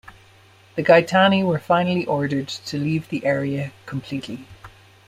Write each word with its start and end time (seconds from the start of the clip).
The 0.77 0.81
Gaetani 0.83 1.45
were 1.45 1.59
finally 1.59 2.07
ordered 2.07 2.47
to 2.47 2.79
leave 2.79 3.09
the 3.09 3.23
area 3.23 3.71
completely. 3.85 4.47